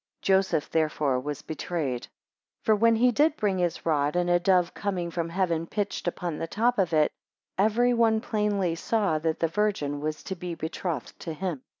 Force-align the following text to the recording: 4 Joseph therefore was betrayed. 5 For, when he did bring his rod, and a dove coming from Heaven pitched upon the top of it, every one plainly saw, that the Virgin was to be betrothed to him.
4 0.23 0.33
Joseph 0.33 0.71
therefore 0.71 1.19
was 1.19 1.43
betrayed. 1.43 2.05
5 2.05 2.09
For, 2.63 2.75
when 2.75 2.95
he 2.95 3.11
did 3.11 3.37
bring 3.37 3.59
his 3.59 3.85
rod, 3.85 4.15
and 4.15 4.31
a 4.31 4.39
dove 4.39 4.73
coming 4.73 5.11
from 5.11 5.29
Heaven 5.29 5.67
pitched 5.67 6.07
upon 6.07 6.39
the 6.39 6.47
top 6.47 6.79
of 6.79 6.91
it, 6.91 7.11
every 7.55 7.93
one 7.93 8.19
plainly 8.19 8.73
saw, 8.73 9.19
that 9.19 9.39
the 9.39 9.47
Virgin 9.47 9.99
was 9.99 10.23
to 10.23 10.35
be 10.35 10.55
betrothed 10.55 11.19
to 11.19 11.33
him. 11.33 11.61